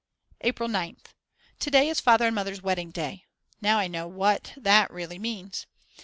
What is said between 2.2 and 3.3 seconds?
and Mother's wedding day.